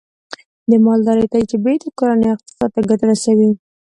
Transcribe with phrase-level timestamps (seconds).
[0.69, 3.49] د مالدارۍ تجربه د کورنۍ اقتصاد ته ګټه رسوي.